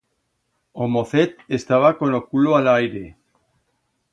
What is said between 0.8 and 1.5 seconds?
mocet